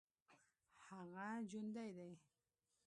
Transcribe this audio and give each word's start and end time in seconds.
هغه 0.87 1.27
جوندى 1.49 1.87
دى. 1.97 2.11